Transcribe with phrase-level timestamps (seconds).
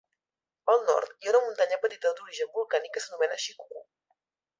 [0.73, 3.85] Al nord hi ha una muntanya petita d'origen volcànic que s'anomena Xicuco.